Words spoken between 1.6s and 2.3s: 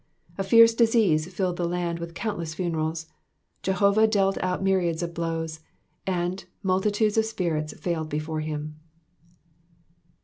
land with